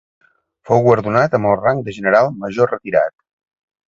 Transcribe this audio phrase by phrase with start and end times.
[0.69, 3.15] Fou guardonat amb el rang de General Major retirat.